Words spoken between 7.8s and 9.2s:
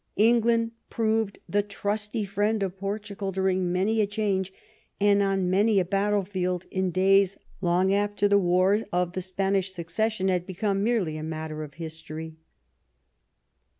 after the War of